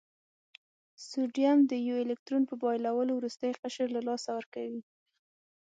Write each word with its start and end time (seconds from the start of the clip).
سوډیم 1.07 1.57
د 1.67 1.73
یو 1.87 1.95
الکترون 2.05 2.43
په 2.47 2.55
بایللو 2.61 3.13
وروستی 3.17 3.51
قشر 3.61 3.87
له 3.95 4.01
لاسه 4.07 4.29
ورکوي. 4.37 4.81